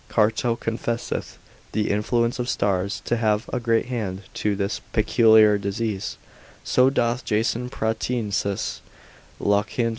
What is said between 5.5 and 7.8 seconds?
disease, so doth Jason